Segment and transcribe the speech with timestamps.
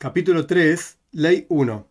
[0.00, 1.86] Capítulo 3, Ley 1.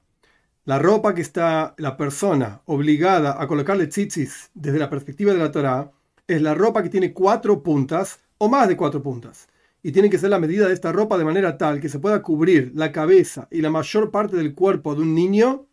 [0.64, 5.52] La ropa que está la persona obligada a colocarle tzitzis desde la perspectiva de la
[5.52, 5.92] Torah
[6.26, 9.50] es la ropa que tiene cuatro puntas o más de cuatro puntas.
[9.84, 12.22] Y tiene que ser la medida de esta ropa de manera tal que se pueda
[12.22, 15.66] cubrir la cabeza y la mayor parte del cuerpo de un niño.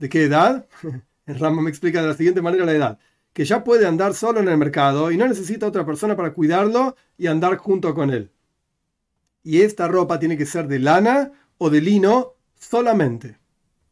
[0.00, 0.66] ¿De qué edad?
[1.26, 2.98] El Rama me explica de la siguiente manera la edad.
[3.32, 6.96] Que ya puede andar solo en el mercado y no necesita otra persona para cuidarlo
[7.16, 8.32] y andar junto con él.
[9.44, 13.38] Y esta ropa tiene que ser de lana o de lino solamente.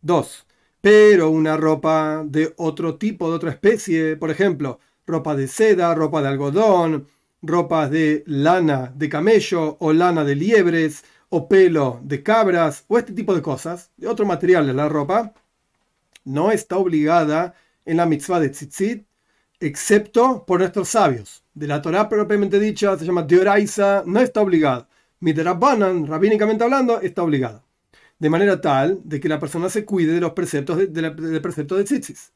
[0.03, 0.47] 2.
[0.81, 6.21] Pero una ropa de otro tipo, de otra especie, por ejemplo, ropa de seda, ropa
[6.21, 7.07] de algodón,
[7.43, 13.13] ropas de lana de camello o lana de liebres o pelo de cabras o este
[13.13, 15.33] tipo de cosas, de otro material de la ropa,
[16.25, 19.07] no está obligada en la mitzvah de tzitzit,
[19.61, 21.45] excepto por nuestros sabios.
[21.55, 24.89] De la Torah propiamente dicha, se llama Deoraisa, no está obligada.
[25.21, 27.63] Midrabanan, rabínicamente hablando, está obligada.
[28.19, 31.77] De manera tal de que la persona se cuide de los preceptos de, del precepto
[31.77, 32.33] de tzitzis.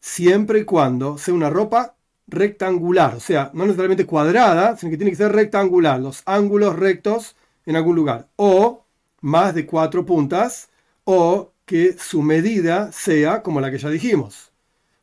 [0.00, 1.94] Siempre y cuando sea una ropa
[2.28, 7.36] rectangular, o sea, no necesariamente cuadrada, sino que tiene que ser rectangular, los ángulos rectos
[7.66, 8.84] en algún lugar, o
[9.20, 10.68] más de cuatro puntas,
[11.04, 14.52] o que su medida sea como la que ya dijimos.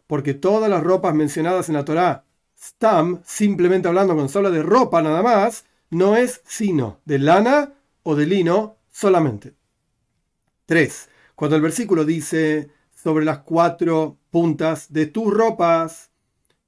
[0.08, 2.24] Porque todas las ropas mencionadas en la Torá,
[2.60, 7.74] stam, simplemente hablando cuando se habla de ropa nada más, no es sino de lana
[8.04, 9.54] o de lino solamente.
[10.66, 11.10] 3.
[11.36, 16.10] Cuando el versículo dice sobre las cuatro puntas de tus ropas,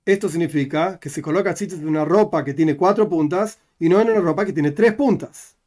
[0.05, 3.99] esto significa que se coloca tzitzis en una ropa que tiene cuatro puntas y no
[3.99, 5.57] en una ropa que tiene tres puntas.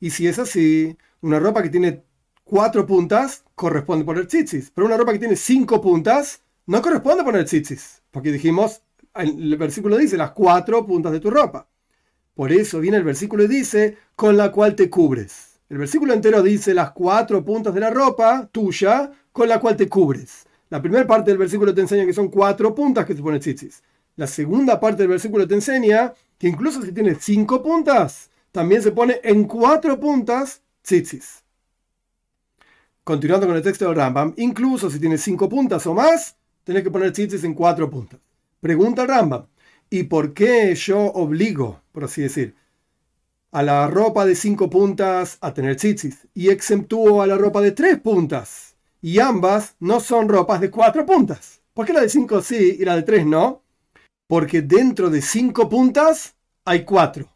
[0.00, 2.02] Y si es así, una ropa que tiene
[2.44, 7.44] cuatro puntas corresponde poner tzitzis, pero una ropa que tiene cinco puntas no corresponde poner
[7.44, 8.82] tzitzis, porque dijimos,
[9.14, 11.68] el versículo dice las cuatro puntas de tu ropa.
[12.38, 15.58] Por eso viene el versículo y dice, con la cual te cubres.
[15.68, 19.88] El versículo entero dice las cuatro puntas de la ropa tuya con la cual te
[19.88, 20.46] cubres.
[20.70, 23.82] La primera parte del versículo te enseña que son cuatro puntas que se pone tzitzis.
[24.14, 28.92] La segunda parte del versículo te enseña que incluso si tiene cinco puntas, también se
[28.92, 31.42] pone en cuatro puntas tzitzis.
[33.02, 36.90] Continuando con el texto del Rambam, incluso si tiene cinco puntas o más, tenés que
[36.92, 38.20] poner tzitzis en cuatro puntas.
[38.60, 39.44] Pregunta Rambam,
[39.90, 42.54] ¿Y por qué yo obligo, por así decir,
[43.50, 47.72] a la ropa de cinco puntas a tener tzitzis y exentúo a la ropa de
[47.72, 48.76] tres puntas?
[49.00, 51.62] Y ambas no son ropas de cuatro puntas.
[51.72, 53.62] ¿Por qué la de cinco sí y la de tres no?
[54.26, 56.34] Porque dentro de cinco puntas
[56.64, 57.28] hay cuatro,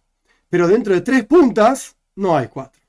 [0.50, 2.82] pero dentro de tres puntas no hay cuatro.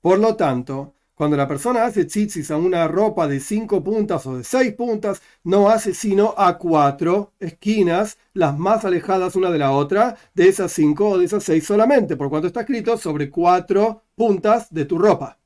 [0.00, 4.36] Por lo tanto, cuando la persona hace tzitzis a una ropa de cinco puntas o
[4.36, 9.72] de seis puntas, no hace sino a cuatro esquinas, las más alejadas una de la
[9.72, 14.02] otra, de esas cinco o de esas seis solamente, por cuanto está escrito sobre cuatro
[14.14, 15.38] puntas de tu ropa.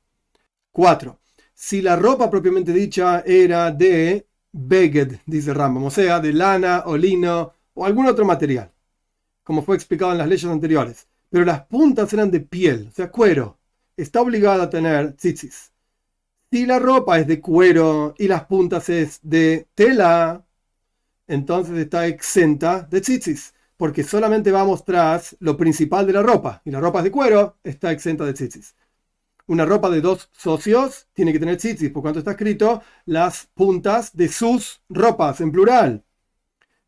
[0.73, 1.19] Cuatro.
[1.53, 6.97] Si la ropa propiamente dicha era de beged, dice Rambam, o sea, de lana o
[6.97, 8.73] lino o algún otro material,
[9.41, 13.09] como fue explicado en las leyes anteriores, pero las puntas eran de piel, o sea,
[13.09, 13.60] cuero,
[14.01, 15.71] está obligada a tener tzitzis.
[16.51, 20.45] Si la ropa es de cuero y las puntas es de tela,
[21.27, 26.61] entonces está exenta de tzitzis, porque solamente va a mostrar lo principal de la ropa,
[26.65, 28.75] y la ropa es de cuero, está exenta de tzitzis.
[29.47, 34.15] Una ropa de dos socios tiene que tener tzitzis, por cuanto está escrito las puntas
[34.15, 36.03] de sus ropas, en plural.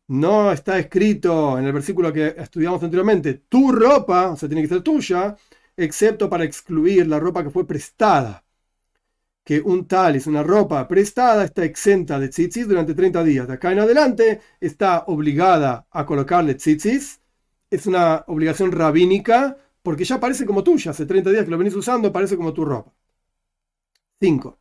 [0.08, 4.68] No está escrito en el versículo que estudiamos anteriormente, tu ropa, o sea, tiene que
[4.68, 5.36] ser tuya,
[5.76, 8.44] excepto para excluir la ropa que fue prestada.
[9.44, 13.46] Que un tal es una ropa prestada, está exenta de tzitzis durante 30 días.
[13.46, 17.20] De acá en adelante está obligada a colocarle tzitzis.
[17.70, 20.92] Es una obligación rabínica porque ya parece como tuya.
[20.92, 22.92] Hace 30 días que lo venís usando, parece como tu ropa.
[24.20, 24.58] 5.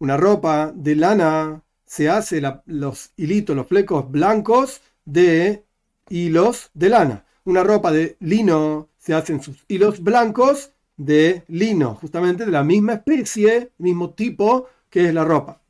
[0.00, 5.64] Una ropa de lana se hace los hilitos, los flecos blancos de
[6.08, 7.24] hilos de lana.
[7.44, 12.92] Una ropa de lino se hacen sus hilos blancos de lino, justamente de la misma
[12.92, 15.62] especie, mismo tipo que es la ropa.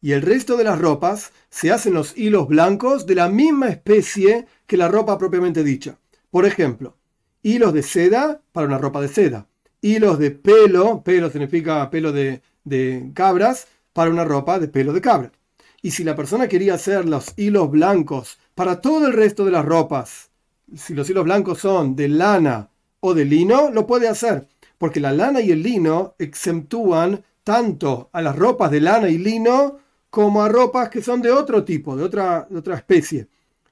[0.00, 4.48] Y el resto de las ropas se hacen los hilos blancos de la misma especie
[4.66, 5.96] que la ropa propiamente dicha.
[6.28, 6.96] Por ejemplo,
[7.44, 9.46] hilos de seda para una ropa de seda.
[9.80, 15.00] Hilos de pelo, pelo significa pelo de, de cabras, para una ropa de pelo de
[15.00, 15.30] cabra.
[15.82, 19.64] Y si la persona quería hacer los hilos blancos para todo el resto de las
[19.64, 20.32] ropas,
[20.74, 22.70] si los hilos blancos son de lana
[23.02, 28.22] o de lino, lo puede hacer, porque la lana y el lino exentúan tanto a
[28.22, 29.78] las ropas de lana y lino
[30.08, 33.28] como a ropas que son de otro tipo, de otra, otra especie.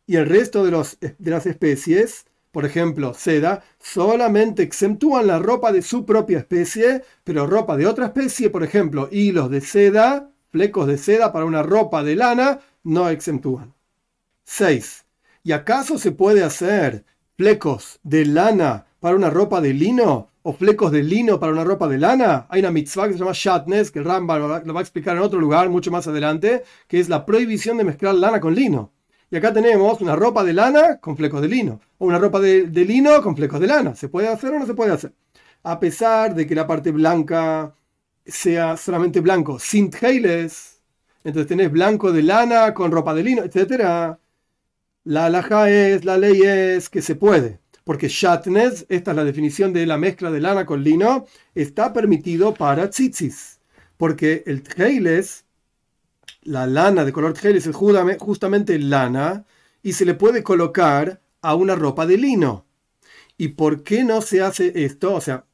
[0.07, 5.73] Y el resto de, los, de las especies por ejemplo, seda, solamente exentúan la ropa
[5.73, 10.89] de su propia especie, pero ropa de otra especie, por ejemplo, hilos de seda, flecos
[10.89, 13.73] de seda para una ropa de lana, no exentúan.
[14.45, 15.05] 6.
[15.45, 17.05] ¿Y acaso se puede hacer
[17.37, 20.29] flecos de lana para una ropa de lino?
[20.43, 22.47] ¿O flecos de lino para una ropa de lana?
[22.49, 25.23] Hay una mitzvah que se llama Shatnes, que el Rambam lo va a explicar en
[25.23, 28.93] otro lugar mucho más adelante, que es la prohibición de mezclar lana con lino.
[29.31, 32.67] Y acá tenemos una ropa de lana con flecos de lino, o una ropa de,
[32.67, 33.95] lino con flecos de lana.
[33.95, 35.13] ¿Se puede hacer o no se puede hacer?
[35.63, 37.75] A pesar de que la parte blanca
[38.27, 40.81] sea solamente blanco, sin heiles,
[41.23, 44.17] entonces tenés blanco de lana con ropa de lino, etc.
[45.05, 49.73] La alhaja es, la ley es que se puede, porque shatnes, esta es la definición
[49.73, 53.61] de la mezcla de lana con lino, está permitido para tzitzis,
[53.97, 55.45] porque el heiles
[56.43, 59.45] la lana de color tjeles es justamente lana
[59.83, 62.67] y se le puede colocar a una ropa de lino.
[63.37, 65.15] ¿Y por qué no se hace esto?
[65.15, 65.45] O sea,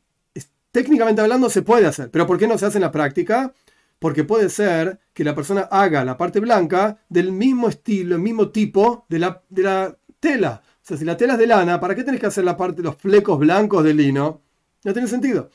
[0.73, 3.55] técnicamente hablando se puede hacer, pero ¿por qué no se hace en la práctica?
[3.99, 8.51] Porque puede ser que la persona haga la parte blanca del mismo estilo, el mismo
[8.51, 10.63] tipo de la, de la tela.
[10.87, 12.81] O sea, si la tela es de lana, ¿para qué tenés que hacer la parte,
[12.81, 14.43] los flecos blancos de lino?
[14.85, 15.51] No tiene sentido.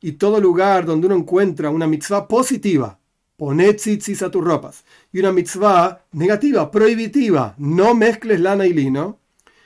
[0.00, 2.98] Y todo lugar donde uno encuentra una mitzvah positiva,
[3.36, 4.82] Poné tzitzis a tus ropas.
[5.12, 9.20] Y una mitzvah negativa, prohibitiva, no mezcles lana y lino.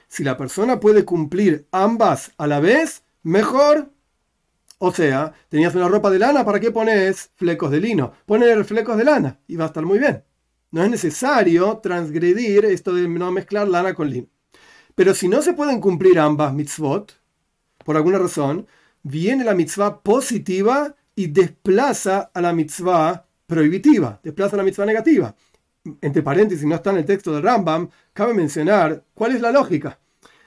[0.07, 3.89] Si la persona puede cumplir ambas a la vez, mejor.
[4.77, 8.13] O sea, tenías una ropa de lana, ¿para qué pones flecos de lino?
[8.27, 10.23] Poner flecos de lana y va a estar muy bien.
[10.73, 14.29] No es necesario transgredir esto de no mezclar lana con lino.
[14.97, 17.13] Pero si no se pueden cumplir ambas mitzvot,
[17.85, 18.67] por alguna razón,
[19.03, 25.35] viene la mitzvah positiva y desplaza a la mitzvah prohibitiva, desplaza la mitzvah negativa.
[26.01, 29.99] Entre paréntesis, no está en el texto del Rambam, cabe mencionar cuál es la lógica.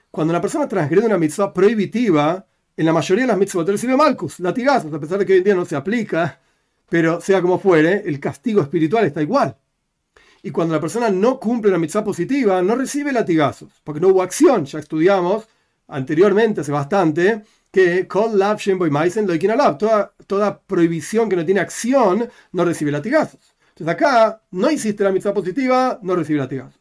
[0.10, 2.44] Cuando una persona transgrede una mitzvah prohibitiva,
[2.76, 5.44] en la mayoría de las mitzvot recibe malcus, latigazos, a pesar de que hoy en
[5.44, 6.40] día no se aplica,
[6.90, 9.56] pero sea como fuere, el castigo espiritual está igual.
[10.42, 14.22] Y cuando la persona no cumple la mitzvah positiva, no recibe latigazos, porque no hubo
[14.22, 14.66] acción.
[14.66, 15.48] Ya estudiamos
[15.88, 18.08] anteriormente, hace bastante, que
[19.78, 23.56] toda, toda prohibición que no tiene acción no recibe latigazos.
[23.70, 26.80] Entonces acá no hiciste la mitzvah positiva, no recibe latigazos.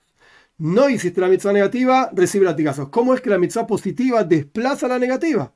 [0.59, 2.89] No hiciste la mitzvah negativa, recibe latigazos.
[2.89, 5.53] ¿Cómo es que la mitzvah positiva desplaza la negativa?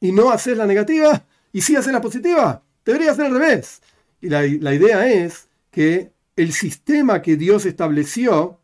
[0.00, 2.62] Y no haces la negativa y sí haces la positiva.
[2.84, 3.82] Debería ser al revés.
[4.20, 8.60] Y la, la idea es que el sistema que Dios estableció,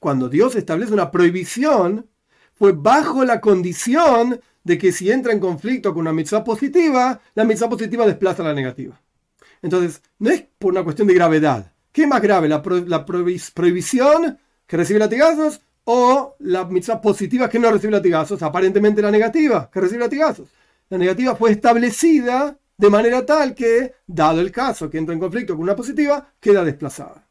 [0.00, 2.10] cuando Dios establece una prohibición,
[2.54, 7.44] fue bajo la condición de que si entra en conflicto con una mitzvah positiva, la
[7.44, 9.00] mitzvah positiva desplaza la negativa.
[9.62, 11.72] Entonces, no es por una cuestión de gravedad.
[11.92, 12.48] ¿Qué es más grave?
[12.48, 12.62] ¿La,
[13.06, 18.42] prohibición que recibe latigazos o la mitzvah positiva que no recibe latigazos?
[18.42, 20.48] Aparentemente la negativa que recibe latigazos.
[20.88, 25.54] La negativa fue establecida de manera tal que, dado el caso que entra en conflicto
[25.54, 27.28] con una positiva, queda desplazada.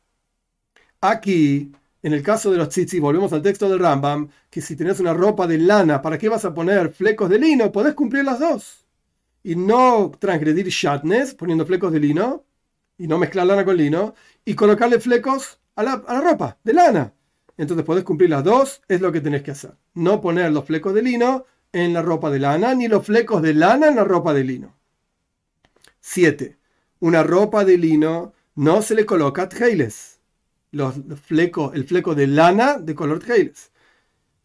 [1.01, 1.71] Aquí
[2.03, 5.13] en el caso de los tzitzis, volvemos al texto del Rambam, que si tenés una
[5.13, 7.71] ropa de lana, ¿para qué vas a poner flecos de lino?
[7.71, 8.85] Podés cumplir las dos.
[9.41, 12.43] Y no transgredir shatnes, poniendo flecos de lino,
[12.97, 16.73] y no mezclar lana con lino, y colocarle flecos a la, a la ropa de
[16.73, 17.13] lana.
[17.55, 19.71] Entonces podés cumplir las dos, es lo que tenés que hacer.
[19.93, 23.53] No poner los flecos de lino en la ropa de lana, ni los flecos de
[23.53, 24.75] lana en la ropa de lino.
[26.03, 26.57] 7.
[26.99, 30.19] Una ropa de lino no se le coloca tjeiles
[30.71, 30.95] los,
[31.25, 33.71] flecos, el fleco de lana de color tjeiles,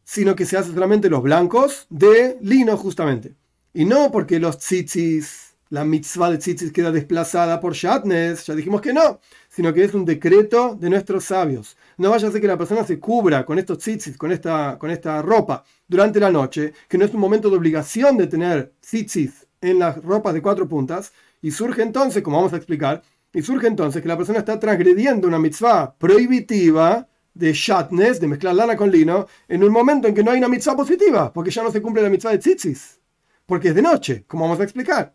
[0.04, 3.34] sino que se hace solamente los blancos de lino justamente.
[3.74, 8.80] Y no porque los tzitzis, la mitzvah de tzitzis queda desplazada por shatnes, ya dijimos
[8.80, 11.76] que no, sino que es un decreto de nuestros sabios.
[11.96, 14.90] No vaya a ser que la persona se cubra con estos tzitzis, con esta, con
[14.90, 19.48] esta ropa durante la noche, que no es un momento de obligación de tener tzitzis
[19.60, 23.02] en las ropas de cuatro puntas, y surge entonces, como vamos a explicar,
[23.32, 28.54] y surge entonces que la persona está transgrediendo una mitzvah prohibitiva de shatnes, de mezclar
[28.54, 31.62] lana con lino, en un momento en que no hay una mitzvah positiva, porque ya
[31.62, 33.00] no se cumple la mitzvah de tzitzis,
[33.46, 35.14] porque es de noche, como vamos a explicar.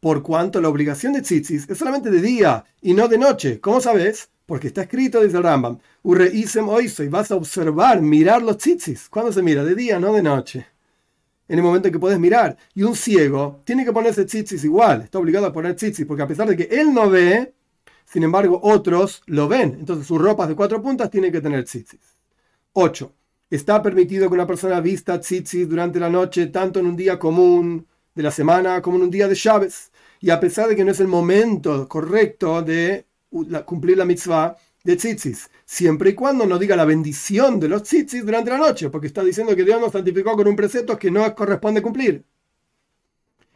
[0.00, 3.80] Por cuanto la obligación de tzitzis es solamente de día y no de noche, ¿cómo
[3.80, 4.30] sabes?
[4.46, 6.66] Porque está escrito desde el Rambam, Urreisem
[6.98, 9.08] y vas a observar, mirar los tzitzis.
[9.08, 9.64] ¿Cuándo se mira?
[9.64, 10.71] De día, no de noche
[11.52, 12.56] en el momento en que puedes mirar.
[12.74, 16.26] Y un ciego tiene que ponerse tzitzis igual, está obligado a poner tzitzis, porque a
[16.26, 17.52] pesar de que él no ve,
[18.06, 19.76] sin embargo otros lo ven.
[19.78, 22.00] Entonces sus ropas de cuatro puntas tienen que tener tzitzis.
[22.72, 23.12] 8.
[23.50, 27.86] Está permitido que una persona vista tzitzis durante la noche, tanto en un día común
[28.14, 29.92] de la semana como en un día de Chávez.
[30.20, 33.04] Y a pesar de que no es el momento correcto de
[33.66, 38.24] cumplir la mitzvah, de tzitzis, siempre y cuando no diga la bendición de los tzitzis
[38.24, 41.34] durante la noche, porque está diciendo que Dios nos santificó con un precepto que no
[41.34, 42.24] corresponde cumplir.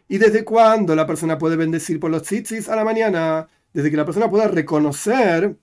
[0.09, 2.68] ¿Y desde cuándo la persona puede bendecir por los tzitzis?
[2.68, 5.56] A la mañana, desde que la persona pueda reconocer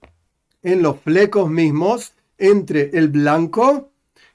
[0.61, 3.91] en los flecos mismos entre el blanco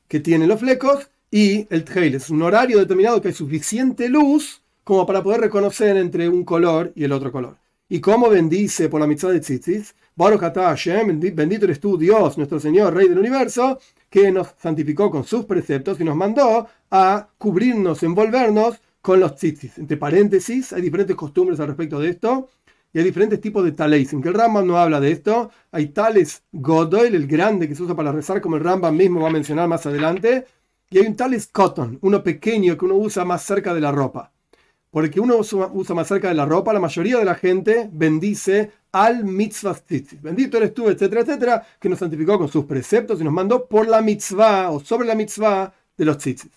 [0.06, 2.14] que tiene los flecos y el trail.
[2.14, 6.92] Es un horario determinado que hay suficiente luz como para poder reconocer entre un color
[6.94, 7.58] y el otro color.
[7.90, 9.94] ¿Y cómo bendice por la mitzvah de tzitzis?
[10.18, 13.78] Hashem, bendito eres tú, Dios, nuestro Señor, Rey del Universo,
[14.10, 19.78] que nos santificó con sus preceptos y nos mandó a cubrirnos, envolvernos con los tzitzis.
[19.78, 22.48] Entre paréntesis, hay diferentes costumbres al respecto de esto
[22.92, 24.12] y hay diferentes tipos de tales.
[24.12, 27.94] Aunque el Rambam no habla de esto, hay tales Godoy, el grande que se usa
[27.94, 30.46] para rezar, como el Rambam mismo va a mencionar más adelante,
[30.90, 34.32] y hay un tales Cotton, uno pequeño que uno usa más cerca de la ropa.
[34.99, 39.23] Porque uno usa más cerca de la ropa, la mayoría de la gente bendice al
[39.23, 39.78] mitzvah.
[40.21, 43.87] Bendito eres tú, etcétera, etcétera, que nos santificó con sus preceptos y nos mandó por
[43.87, 46.50] la mitzvah o sobre la mitzvah de los tzitzis.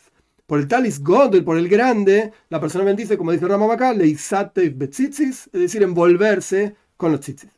[0.47, 4.75] Por el talis godel, por el grande, la persona bendice, como dice Rama acá, leisatev
[4.75, 7.51] betzitzis, es decir, envolverse con los tzitzis.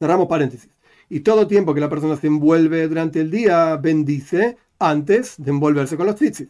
[0.00, 0.72] Cerramos paréntesis.
[1.08, 5.96] Y todo tiempo que la persona se envuelve durante el día, bendice antes de envolverse
[5.96, 6.48] con los tzitzis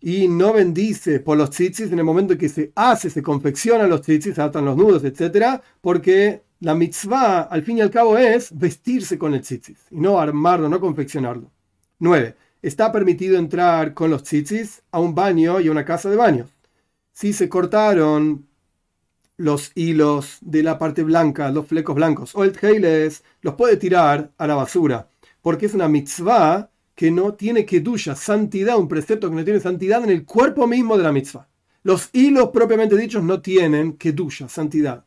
[0.00, 3.86] y no bendice por los tzitzis en el momento en que se hace, se confecciona
[3.86, 5.60] los tzitzis, se atan los nudos, etc.
[5.80, 10.20] Porque la mitzvah, al fin y al cabo, es vestirse con el tzitzis y no
[10.20, 11.50] armarlo, no confeccionarlo.
[11.98, 12.36] 9.
[12.62, 16.50] Está permitido entrar con los tzitzis a un baño y a una casa de baños.
[17.12, 18.46] Si se cortaron
[19.36, 24.32] los hilos de la parte blanca, los flecos blancos, o el teiles, los puede tirar
[24.36, 25.08] a la basura,
[25.42, 30.02] porque es una mitzvah que no tiene kedusha, santidad, un precepto que no tiene santidad
[30.02, 31.46] en el cuerpo mismo de la mitzvah.
[31.84, 35.04] Los hilos propiamente dichos no tienen kedusha, santidad.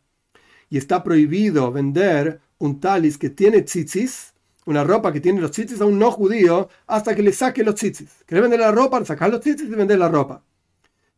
[0.70, 4.34] Y está prohibido vender un talis que tiene tzitzis,
[4.66, 7.76] una ropa que tiene los tzitzis a un no judío, hasta que le saque los
[7.76, 8.24] tzitzis.
[8.26, 10.46] Quiere vender la ropa, sacar los tzitzis y vender la ropa.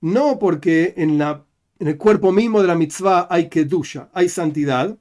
[0.01, 1.46] No porque en, la,
[1.77, 4.98] en el cuerpo mismo de la mitzvah hay kedusha, hay santidad,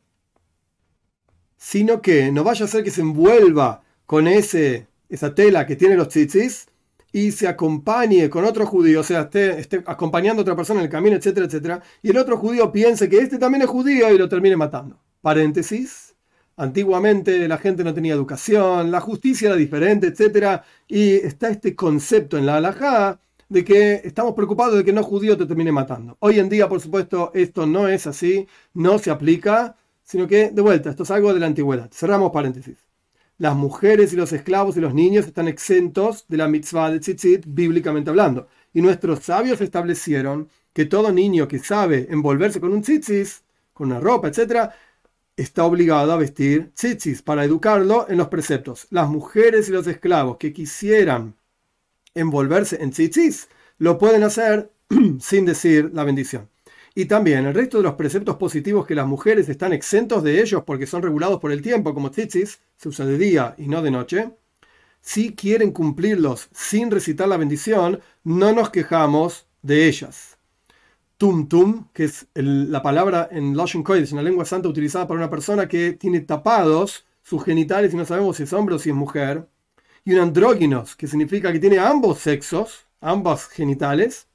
[1.56, 5.94] sino que no vaya a ser que se envuelva con ese esa tela que tiene
[5.94, 6.66] los tzitzis
[7.12, 10.90] y se acompañe con otro judío, o sea, esté, acompañando a otra persona en el
[10.90, 14.28] camino, etcétera, etcétera, y el otro judío piense que este también es judío y lo
[14.28, 14.98] termine matando.
[15.20, 16.14] Paréntesis.
[16.56, 22.38] Antiguamente la gente no tenía educación, la justicia era diferente, etcétera, y está este concepto
[22.38, 26.16] en la halajá de que estamos preocupados de que no judío te termine matando.
[26.20, 30.62] Hoy en día, por supuesto, esto no es así, no se aplica, sino que, de
[30.62, 31.90] vuelta, esto es algo de la antigüedad.
[31.92, 32.91] Cerramos paréntesis
[33.38, 37.44] las mujeres y los esclavos y los niños están exentos de la mitzvah de tzitzit,
[37.46, 38.48] bíblicamente hablando.
[38.72, 44.00] Y nuestros sabios establecieron que todo niño que sabe envolverse con un tzitzis, con una
[44.00, 44.70] ropa, etc.,
[45.36, 48.86] está obligado a vestir tzitzis para educarlo en los preceptos.
[48.90, 51.34] Las mujeres y los esclavos que quisieran
[52.14, 53.48] envolverse en tzitzis,
[53.78, 54.70] lo pueden hacer
[55.20, 56.51] sin decir la bendición.
[56.94, 60.62] Y también el resto de los preceptos positivos que las mujeres están exentos de ellos
[60.66, 63.90] porque son regulados por el tiempo, como tzitzis, se usa de día y no de
[63.90, 64.30] noche,
[65.00, 70.38] si quieren cumplirlos sin recitar la bendición, no nos quejamos de ellas.
[71.16, 75.18] Tum tum, que es la palabra en Lashon Kodesh, en la lengua santa utilizada para
[75.18, 78.90] una persona que tiene tapados sus genitales y no sabemos si es hombre o si
[78.90, 79.48] es mujer.
[80.04, 84.26] Y un andróginos, que significa que tiene ambos sexos, ambos genitales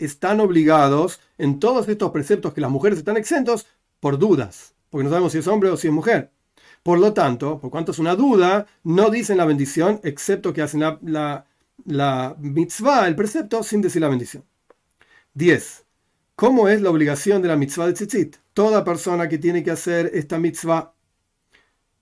[0.00, 3.66] están obligados en todos estos preceptos que las mujeres están exentos
[4.00, 6.30] por dudas, porque no sabemos si es hombre o si es mujer.
[6.82, 10.80] Por lo tanto, por cuanto es una duda, no dicen la bendición, excepto que hacen
[10.80, 11.46] la,
[11.84, 14.44] la, mitzvah, el precepto, sin decir la bendición.
[15.34, 15.84] 10.
[16.36, 18.36] ¿Cómo es la obligación de la mitzvah de tzitzit?
[18.54, 20.94] Toda persona que tiene que hacer esta mitzvah,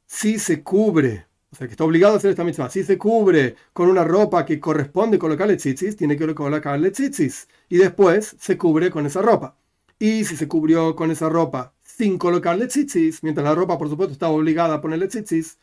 [0.06, 2.68] si se cubre o sea, que está obligado a hacer esta mitzvah.
[2.68, 7.48] Si se cubre con una ropa que corresponde colocarle tzitzis, tiene que colocarle tzitzis.
[7.70, 9.56] Y después se cubre con esa ropa.
[9.98, 14.12] Y si se cubrió con esa ropa sin colocarle tzitzis, mientras la ropa, por supuesto,
[14.12, 15.58] estaba obligada a ponerle tzitzis,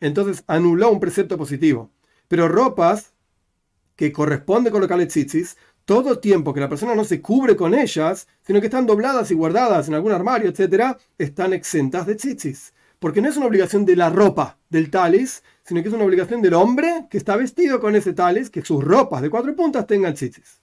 [0.00, 1.90] entonces anuló un precepto positivo.
[2.28, 3.14] Pero ropas
[3.96, 8.60] que corresponde colocarle tzitzis, todo tiempo que la persona no se cubre con ellas, sino
[8.60, 12.73] que están dobladas y guardadas en algún armario, etc., están exentas de tzitzis.
[13.04, 16.40] Porque no es una obligación de la ropa del talis, sino que es una obligación
[16.40, 20.14] del hombre que está vestido con ese talis, que sus ropas de cuatro puntas tengan
[20.14, 20.62] tzitzis.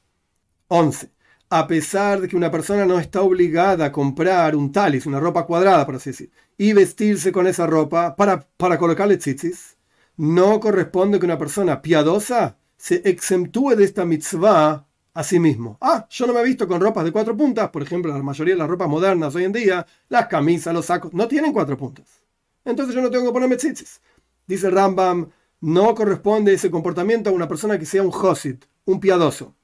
[0.67, 1.11] 11.
[1.51, 5.45] A pesar de que una persona no está obligada a comprar un talis, una ropa
[5.45, 9.77] cuadrada, por así decir, y vestirse con esa ropa para, para colocarle tzitzis,
[10.17, 15.77] no corresponde que una persona piadosa se exentúe de esta mitzvah a sí mismo.
[15.79, 18.55] Ah, yo no me he visto con ropas de cuatro puntas, por ejemplo, la mayoría
[18.55, 22.20] de las ropas modernas hoy en día, las camisas, los sacos, no tienen cuatro puntas.
[22.65, 24.01] Entonces yo no tengo que ponerme tzitzis.
[24.47, 25.29] Dice Rambam,
[25.61, 29.55] no corresponde ese comportamiento a una persona que sea un hosit, un piadoso,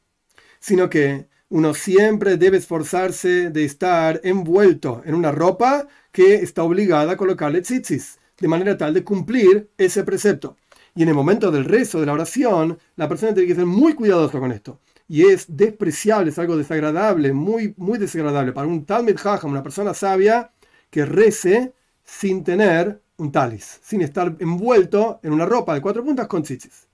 [0.60, 7.14] sino que uno siempre debe esforzarse de estar envuelto en una ropa que está obligada
[7.14, 10.58] a colocarle tzitzis, de manera tal de cumplir ese precepto.
[10.94, 13.94] Y en el momento del rezo, de la oración, la persona tiene que ser muy
[13.94, 14.80] cuidadosa con esto.
[15.08, 19.94] Y es despreciable, es algo desagradable, muy, muy desagradable para un Talmud Jajam, una persona
[19.94, 20.52] sabia,
[20.90, 21.74] que rece
[22.08, 26.88] sin tener un talis, sin estar envuelto en una ropa de cuatro puntas con tzitzis.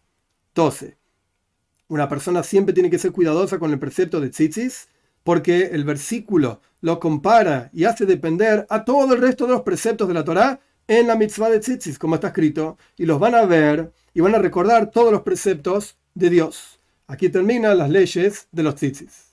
[0.56, 0.98] 12.
[1.88, 4.88] Una persona siempre tiene que ser cuidadosa con el precepto de tzitzis,
[5.24, 10.08] porque el versículo lo compara y hace depender a todo el resto de los preceptos
[10.08, 13.46] de la Torá en la mitzvah de tzitzis, como está escrito, y los van a
[13.46, 16.80] ver y van a recordar todos los preceptos de Dios.
[17.08, 19.33] Aquí terminan las leyes de los tzitzis.